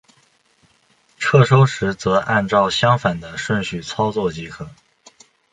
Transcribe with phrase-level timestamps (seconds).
[1.19, 4.67] 撤收时则按照相反的顺序操作即可。